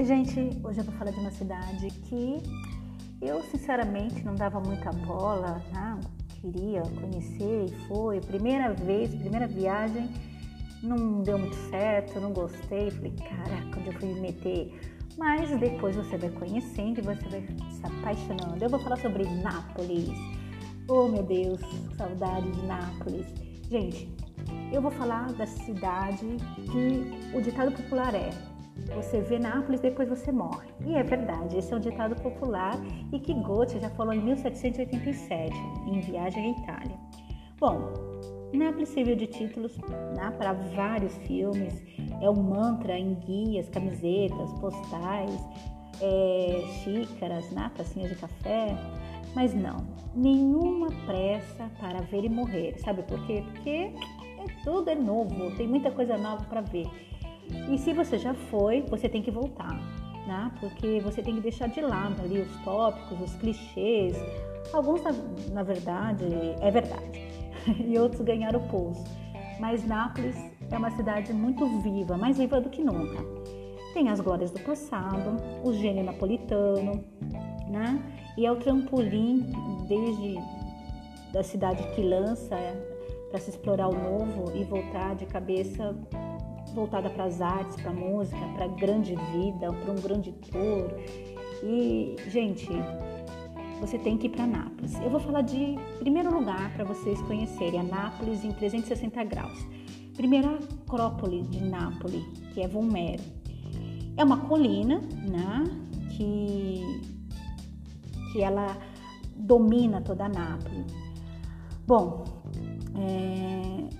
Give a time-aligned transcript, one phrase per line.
[0.00, 0.40] Oi, gente.
[0.64, 2.42] Hoje eu vou falar de uma cidade que
[3.20, 6.00] eu, sinceramente, não dava muita bola, não
[6.40, 8.18] queria conhecer e foi.
[8.18, 10.08] Primeira vez, primeira viagem,
[10.82, 12.90] não deu muito certo, não gostei.
[12.90, 14.80] Falei, caraca, onde eu fui me meter?
[15.18, 18.64] Mas depois você vai conhecendo e você vai se apaixonando.
[18.64, 20.08] Eu vou falar sobre Nápoles.
[20.88, 21.60] Oh, meu Deus,
[21.98, 23.26] saudade de Nápoles.
[23.68, 24.10] Gente,
[24.72, 26.38] eu vou falar da cidade
[26.72, 28.30] que o ditado popular é
[28.94, 30.68] você vê Nápoles, depois você morre.
[30.84, 32.74] E é verdade, esse é um ditado popular
[33.12, 35.52] e que Goethe já falou em 1787,
[35.86, 36.96] em Viagem à Itália.
[37.58, 37.92] Bom,
[38.52, 41.82] Nápoles serviu de títulos né, para vários filmes,
[42.20, 45.48] é um mantra em guias, camisetas, postais,
[46.00, 48.76] é, xícaras, né, tacinhas de café,
[49.34, 52.74] mas não, nenhuma pressa para ver e morrer.
[52.78, 53.44] Sabe por quê?
[53.52, 53.92] Porque é,
[54.64, 56.88] tudo é novo, tem muita coisa nova para ver.
[57.70, 59.74] E se você já foi, você tem que voltar,
[60.26, 60.52] né?
[60.60, 64.16] Porque você tem que deixar de lado ali os tópicos, os clichês.
[64.72, 65.12] Alguns, na,
[65.52, 66.24] na verdade,
[66.60, 67.20] é verdade.
[67.84, 69.04] e outros ganharam o pulso.
[69.58, 70.36] Mas Nápoles
[70.70, 73.22] é uma cidade muito viva, mais viva do que nunca.
[73.92, 77.04] Tem as glórias do passado, o gênio napolitano,
[77.68, 78.00] né?
[78.38, 79.52] E é o trampolim
[79.86, 80.36] desde
[81.32, 82.56] da cidade que lança
[83.30, 85.96] para se explorar o novo e voltar de cabeça
[86.74, 90.90] voltada para as artes, para a música, para a grande vida, para um grande tour.
[91.62, 92.68] E, gente,
[93.80, 94.98] você tem que ir para Nápoles.
[95.00, 99.66] Eu vou falar de primeiro lugar para vocês conhecerem a Nápoles em 360 graus.
[100.16, 103.22] Primeira acrópole de Nápoles, que é Vomero.
[104.16, 105.64] É uma colina, né,
[106.10, 107.00] que
[108.32, 108.76] que ela
[109.34, 110.92] domina toda Nápoles.
[111.86, 112.24] Bom,
[112.94, 113.99] é,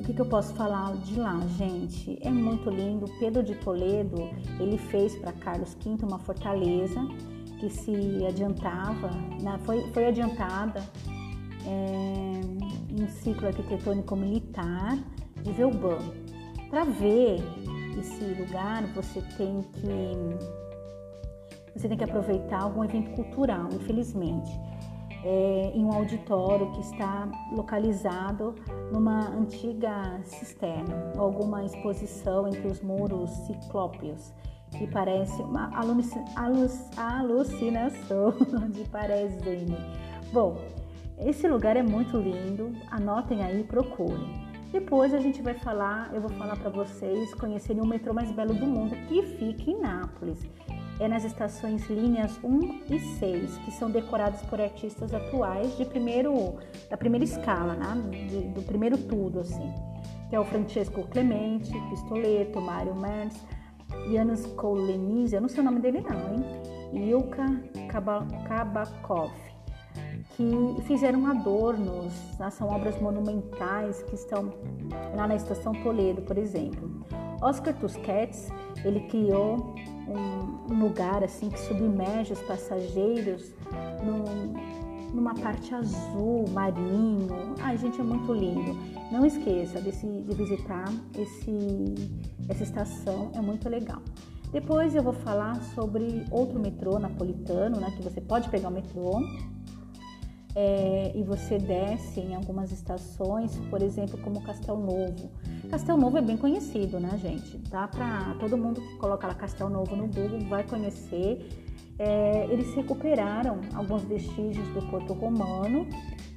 [0.00, 2.18] o que, que, eu posso falar de lá, gente?
[2.22, 3.06] É muito lindo.
[3.18, 7.06] Pedro de Toledo ele fez para Carlos V uma fortaleza
[7.58, 9.10] que se adiantava,
[9.42, 9.60] né?
[9.64, 10.82] foi, foi adiantada
[11.66, 12.40] é,
[12.90, 14.98] em ciclo arquitetônico militar
[15.42, 15.98] de Veuban.
[16.70, 17.42] Para ver
[17.98, 19.86] esse lugar, você tem que
[21.74, 24.50] você tem que aproveitar algum evento cultural, infelizmente
[25.24, 28.54] é, em um auditório que está localizado
[28.92, 34.32] numa antiga cisterna, alguma exposição entre os muros ciclópeos,
[34.70, 35.70] que parece uma
[37.06, 38.34] alucinação
[38.70, 39.76] de Parezene.
[40.32, 40.56] Bom,
[41.18, 44.48] esse lugar é muito lindo, anotem aí, procurem.
[44.72, 48.54] Depois a gente vai falar, eu vou falar para vocês conhecerem o metrô mais belo
[48.54, 50.48] do mundo que fica em Nápoles
[51.00, 56.58] é nas estações linhas 1 e 6, que são decoradas por artistas atuais de primeiro,
[56.90, 58.26] da primeira escala, né?
[58.28, 59.72] De, do primeiro tudo, assim.
[60.28, 63.42] Que é o Francesco Clemente, Pistoleto, Mário Mendes,
[64.12, 67.08] Janusz Kolenizzi, eu não sei o nome dele não, hein?
[67.08, 67.46] Ilka
[68.46, 69.32] Kabakov,
[70.36, 72.50] que fizeram adornos, né?
[72.50, 74.52] são obras monumentais que estão
[75.16, 77.04] lá na Estação Toledo, por exemplo.
[77.40, 78.48] Oscar Tusquets,
[78.84, 79.74] ele criou
[80.10, 83.52] um, lugar assim que submerge os passageiros
[84.04, 87.54] num, numa parte azul, marinho.
[87.60, 88.76] Ai, gente, é muito lindo.
[89.10, 89.90] Não esqueça de
[90.34, 91.94] visitar esse,
[92.48, 94.02] essa estação, é muito legal.
[94.52, 99.20] Depois eu vou falar sobre outro metrô napolitano, né, que você pode pegar o metrô
[100.54, 105.30] é, e você desce em algumas estações, por exemplo, como Castel Novo.
[105.70, 107.56] Castel Novo é bem conhecido, né, gente?
[107.70, 111.48] Dá para todo mundo que coloca lá Castel Novo no Google vai conhecer.
[111.98, 115.86] É, eles recuperaram alguns vestígios do Porto Romano,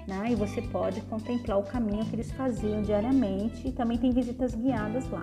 [0.08, 0.28] né?
[0.30, 5.10] E você pode contemplar o caminho que eles faziam diariamente e também tem visitas guiadas
[5.10, 5.22] lá.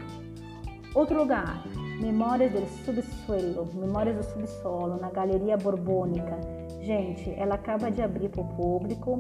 [0.94, 1.62] Outro lugar,
[2.00, 6.59] Memórias do Subsuelo, Memórias do Subsolo, na Galeria Borbônica.
[6.80, 9.18] Gente, ela acaba de abrir para o público,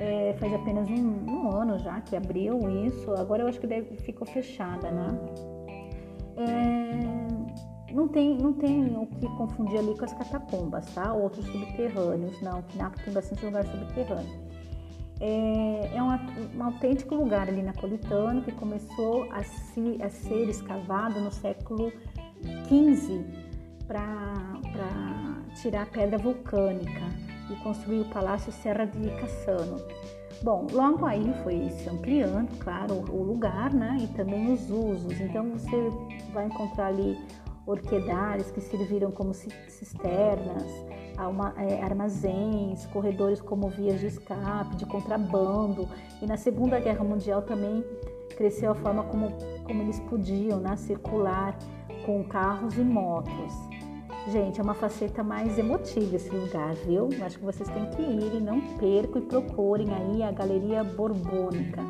[0.00, 3.96] é, faz apenas um, um, ano já que abriu isso, agora eu acho que deve,
[3.98, 5.18] ficou fechada, né?
[6.36, 11.12] É, não, tem, não tem o que confundir ali com as catacumbas, tá?
[11.12, 14.46] Outros subterrâneos, não, Nápoles tem bastante lugar subterrâneo.
[15.20, 16.08] É, é um,
[16.58, 21.90] um, autêntico lugar ali napolitano que começou a, a ser escavado no século
[22.68, 23.24] XV
[23.86, 27.02] para tirar pedra vulcânica
[27.50, 29.76] e construir o Palácio Serra de Cassano.
[30.42, 33.96] Bom, logo aí foi se ampliando, claro, o lugar, né?
[34.00, 35.18] E também os usos.
[35.20, 35.90] Então você
[36.32, 37.18] vai encontrar ali
[37.66, 40.70] orquedários que serviram como cisternas,
[41.56, 45.88] é, armazéns, corredores como vias de escape, de contrabando.
[46.20, 47.82] E na Segunda Guerra Mundial também
[48.36, 49.32] cresceu a forma como,
[49.64, 51.58] como eles podiam né, circular
[52.06, 53.52] com carros e motos.
[54.30, 57.08] Gente, é uma faceta mais emotiva esse lugar, viu?
[57.24, 61.82] Acho que vocês têm que ir e não percam e procurem aí a Galeria Borbônica.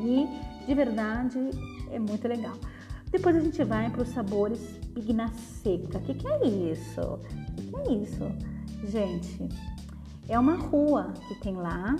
[0.00, 0.28] E
[0.66, 1.38] de verdade
[1.90, 2.54] é muito legal.
[3.10, 4.60] Depois a gente vai para os sabores
[4.94, 5.28] Pigna
[5.62, 5.98] Seca.
[5.98, 7.00] O que, que é isso?
[7.00, 7.18] O
[7.56, 8.32] que, que é isso?
[8.84, 9.48] Gente,
[10.28, 11.96] é uma rua que tem lá,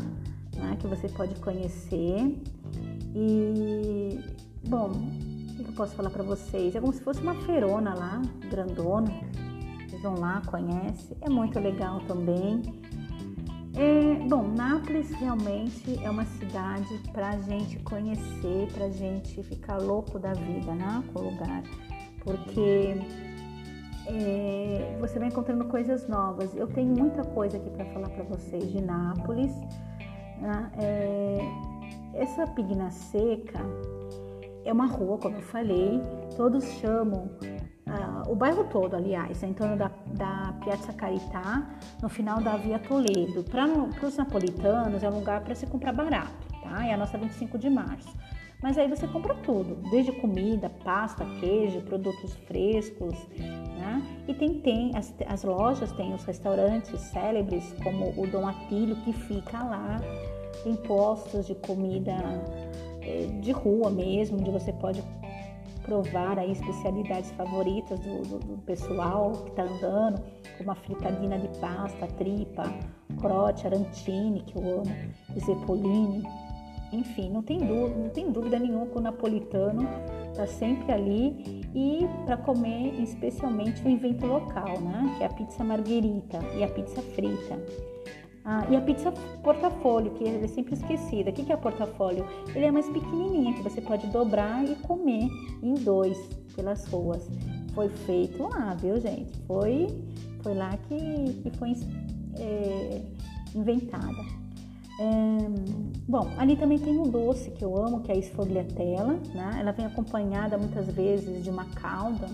[0.56, 2.42] né, que você pode conhecer.
[3.14, 4.18] E,
[4.66, 4.92] bom,
[5.62, 6.74] que eu posso falar para vocês?
[6.74, 9.12] É como se fosse uma feirona lá, grandona.
[9.86, 11.16] Vocês vão lá, conhecem.
[11.20, 12.62] É muito legal também.
[13.74, 20.34] É, bom, Nápoles realmente é uma cidade para gente conhecer, para gente ficar louco da
[20.34, 21.02] vida, né?
[21.12, 21.62] Com o lugar,
[22.22, 22.96] porque
[24.06, 26.54] é, você vai encontrando coisas novas.
[26.54, 29.52] Eu tenho muita coisa aqui para falar para vocês de Nápoles.
[30.38, 30.70] Né?
[30.78, 31.38] É,
[32.14, 33.60] essa Pigna Seca
[34.64, 36.00] é uma rua, como eu falei,
[36.36, 37.30] todos chamam
[37.92, 41.68] Uh, o bairro todo, aliás, é em torno da, da Piazza Carità,
[42.00, 43.44] no final da Via Toledo.
[43.44, 43.66] Para
[44.06, 46.32] os napolitanos é um lugar para se comprar barato,
[46.62, 46.86] tá?
[46.86, 48.08] É a nossa 25 de março.
[48.62, 54.00] Mas aí você compra tudo, desde comida, pasta, queijo, produtos frescos, né?
[54.28, 59.12] E tem, tem as, as lojas, tem os restaurantes célebres, como o Dom Atílio, que
[59.12, 59.96] fica lá.
[60.62, 62.14] Tem postos de comida
[63.40, 65.02] de rua mesmo, onde você pode
[65.82, 70.22] provar aí especialidades favoritas do, do, do pessoal que está andando,
[70.56, 72.72] como a fritadina de pasta, tripa,
[73.20, 74.94] crote, arantini, que eu amo,
[75.38, 76.22] zepolini.
[76.92, 79.88] Enfim, não tem dúvida, não tem dúvida nenhuma que o napolitano
[80.30, 85.14] está sempre ali e para comer especialmente o invento local, né?
[85.16, 87.58] Que é a pizza margherita e a pizza frita.
[88.44, 89.12] Ah, e a pizza
[89.42, 91.30] portafolio, que é sempre esquecida.
[91.30, 92.26] O que é portafolio?
[92.54, 95.28] Ele é mais pequenininha, que você pode dobrar e comer
[95.62, 96.18] em dois
[96.56, 97.28] pelas ruas.
[97.72, 99.38] Foi feito lá, viu, gente?
[99.46, 99.86] Foi,
[100.42, 101.72] foi lá que, que foi
[102.38, 103.02] é,
[103.54, 104.42] inventada.
[104.98, 105.48] É,
[106.08, 109.56] bom, ali também tem um doce que eu amo, que é a esfogliatella, né?
[109.58, 112.28] Ela vem acompanhada muitas vezes de uma calda.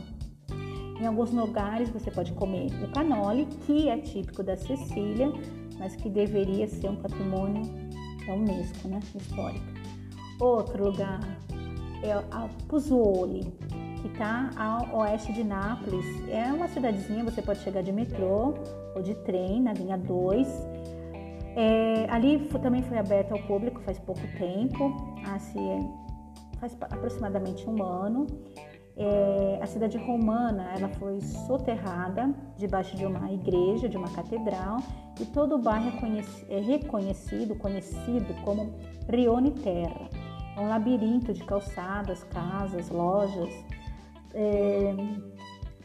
[1.01, 5.33] Em alguns lugares você pode comer o canole, que é típico da Sicília,
[5.79, 7.63] mas que deveria ser um patrimônio
[8.27, 9.65] da Unesco, né, histórico.
[10.41, 11.21] Outro lugar
[12.03, 13.53] é a Pozzuoli,
[14.01, 16.07] que está ao oeste de Nápoles.
[16.29, 18.55] É uma cidadezinha, você pode chegar de metrô
[18.95, 20.49] ou de trem na linha 2.
[21.57, 24.95] É, ali também foi aberto ao público faz pouco tempo,
[25.35, 25.91] assim,
[26.61, 28.27] faz aproximadamente um ano.
[29.01, 34.79] É, a cidade romana ela foi soterrada debaixo de uma igreja, de uma catedral,
[35.21, 35.93] e todo o bairro
[36.51, 38.75] é, é reconhecido, conhecido como
[39.09, 40.09] Rione Terra.
[40.57, 43.55] É um labirinto de calçadas, casas, lojas.
[44.35, 44.93] É,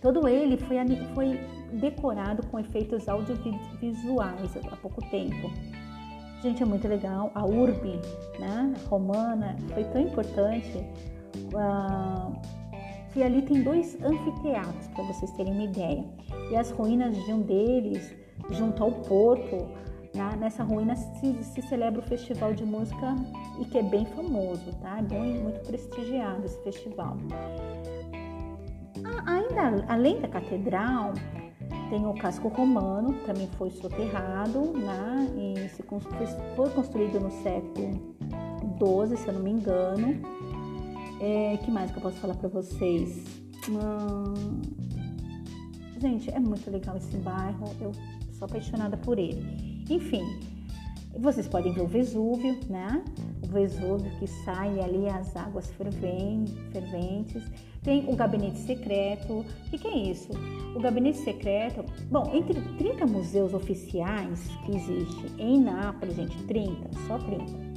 [0.01, 0.77] todo ele foi,
[1.13, 1.39] foi
[1.73, 5.51] decorado com efeitos audiovisuais há pouco tempo.
[6.41, 7.31] Gente, é muito legal.
[7.35, 8.01] A urbe
[8.39, 10.77] né, romana foi tão importante.
[11.53, 12.62] Uh,
[13.13, 16.03] que ali tem dois anfiteatros, para vocês terem uma ideia.
[16.51, 18.13] E as ruínas de um deles,
[18.49, 19.67] junto ao porto,
[20.15, 20.35] né?
[20.39, 23.15] nessa ruína se, se, celebra o festival de música
[23.59, 24.97] e que é bem famoso, tá?
[24.97, 27.17] É bem, muito prestigiado esse festival.
[29.25, 31.13] Ainda além da catedral,
[31.89, 35.27] tem o casco romano, também foi soterrado, né?
[35.37, 35.83] E se,
[36.55, 37.91] foi construído no século
[39.07, 40.42] XII, se eu não me engano
[41.23, 43.23] é, que mais que eu posso falar para vocês?
[43.69, 44.61] Hum,
[45.99, 47.93] gente, é muito legal esse bairro, eu
[48.33, 49.85] sou apaixonada por ele.
[49.89, 50.23] Enfim,
[51.17, 53.01] vocês podem ver o Vesúvio, né?
[53.41, 57.43] O Vesúvio que sai ali as águas ferventes.
[57.81, 59.33] Tem o gabinete secreto.
[59.33, 60.29] O que, que é isso?
[60.75, 67.17] O gabinete secreto, bom, entre 30 museus oficiais que existem em Nápoles, gente, 30, só
[67.17, 67.72] 30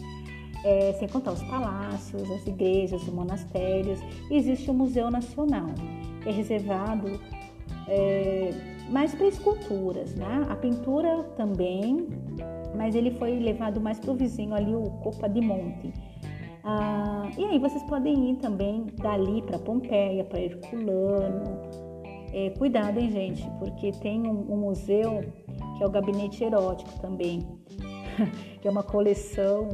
[0.65, 4.01] é, sem contar os palácios, as igrejas, os monastérios.
[4.31, 5.69] existe o Museu Nacional,
[6.23, 7.21] que é reservado
[7.89, 8.51] é,
[8.91, 10.47] mais para esculturas, né?
[10.49, 12.07] A pintura também,
[12.77, 15.93] mas ele foi levado mais para o vizinho ali, o Copa de Monte.
[16.65, 21.63] Ah, e aí vocês podem ir também dali para Pompeia, para Herculano.
[22.33, 25.21] É, cuidado, hein, gente, porque tem um, um museu
[25.77, 27.47] que é o Gabinete Erótico também,
[28.61, 29.69] que é uma coleção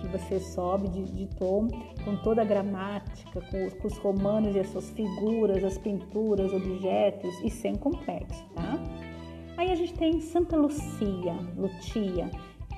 [0.00, 1.68] que você sobe de, de tom
[2.04, 7.34] com toda a gramática, com, com, os romanos e as suas figuras, as pinturas, objetos
[7.42, 8.78] e sem complexo, tá?
[9.56, 12.30] Aí a gente tem Santa Lucia, Lucia,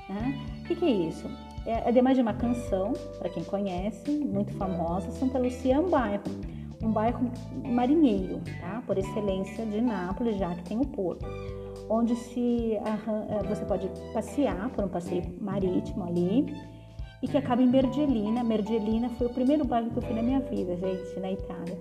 [0.09, 0.61] né?
[0.61, 1.27] O que, que é isso?
[1.65, 6.23] É, ademais de uma canção, para quem conhece, muito famosa, Santa Lucia é um bairro,
[6.81, 7.31] um bairro
[7.65, 8.83] marinheiro, tá?
[8.87, 11.27] Por excelência de Nápoles, já que tem o porto,
[11.88, 16.47] onde se eh, você pode passear por um passeio marítimo ali
[17.23, 18.43] e que acaba em Mergelina.
[18.45, 21.78] Mergelina foi o primeiro bairro que eu fui na minha vida, gente, na Itália.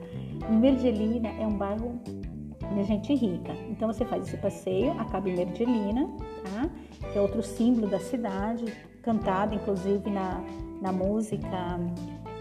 [0.49, 1.99] Mergelina é um bairro
[2.73, 3.53] de gente rica.
[3.69, 6.09] Então você faz esse passeio, acaba em Mergelina,
[6.43, 6.69] tá?
[7.11, 8.65] Que é outro símbolo da cidade,
[9.01, 10.43] cantado inclusive na,
[10.81, 11.79] na música.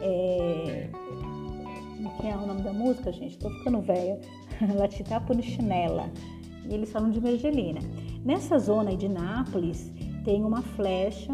[0.00, 0.88] É...
[2.20, 3.38] Que é o nome da música, gente?
[3.38, 4.20] Tô ficando velha.
[4.76, 6.10] Latità Punichinella.
[6.68, 7.80] E eles falam de Mergelina.
[8.24, 9.92] Nessa zona aí de Nápoles
[10.24, 11.32] tem uma flecha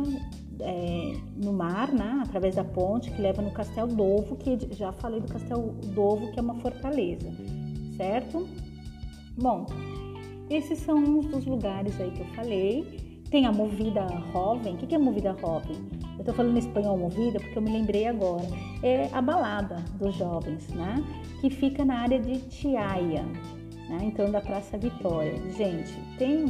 [0.60, 5.20] é, no mar, né, através da ponte que leva no Castelo Dovo, que já falei
[5.20, 7.32] do Castelo Dovo, que é uma fortaleza,
[7.96, 8.46] certo?
[9.38, 9.66] Bom,
[10.50, 13.10] esses são uns dos lugares aí que eu falei.
[13.30, 14.75] Tem a Movida Jovem.
[14.75, 15.76] O que é Movida Jovem?
[16.18, 18.49] Eu tô falando espanhol Movida porque eu me lembrei agora.
[18.82, 20.96] É a balada dos jovens, né?
[21.40, 23.25] Que fica na área de Tiaia,
[23.90, 23.99] né?
[24.04, 25.35] então da Praça Vitória.
[25.50, 26.44] Gente, tem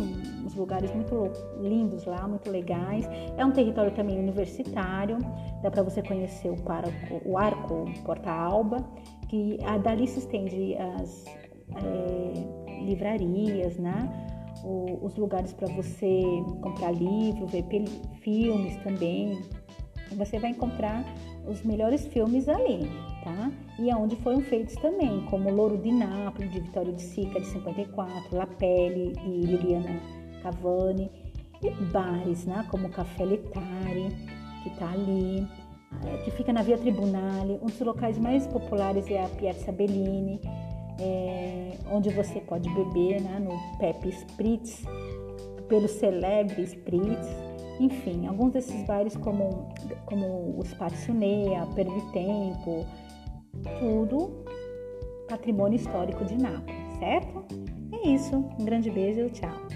[0.44, 3.09] uns lugares muito lindos lá, muito legais.
[3.37, 5.18] É um território também universitário,
[5.62, 8.87] dá para você conhecer o, parco, o Arco Porta Alba,
[9.28, 11.25] que a, dali se estende as
[11.76, 14.09] é, livrarias, né?
[14.62, 16.23] O, os lugares para você
[16.61, 17.64] comprar livro, ver
[18.20, 19.40] filmes também.
[20.16, 21.04] Você vai encontrar
[21.49, 22.90] os melhores filmes ali,
[23.22, 23.50] tá?
[23.78, 28.36] E aonde foram feitos também, como Louro de Nápoles, de Vitório de Sica, de 54,
[28.36, 30.00] La Pelle, de Liliana
[30.42, 31.10] Cavani,
[31.62, 32.66] e bares, né?
[32.70, 34.08] Como Café Letare,
[34.62, 35.46] que tá ali,
[36.04, 37.58] eh, que fica na Via Tribunale.
[37.62, 40.40] Um dos locais mais populares é a Piazza Bellini,
[40.98, 43.38] é, onde você pode beber, né?
[43.38, 44.84] No Pepe Spritz,
[45.68, 47.28] pelo celebre Spritz,
[47.80, 49.72] enfim, alguns desses bares como,
[50.04, 52.84] como o Spazionea, Pervitempo,
[53.79, 54.45] tudo
[55.29, 57.45] patrimônio histórico de Nápoles, certo?
[57.93, 59.69] É isso, um grande beijo, tchau!